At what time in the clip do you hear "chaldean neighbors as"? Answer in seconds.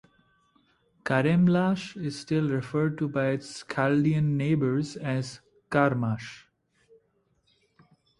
3.69-5.41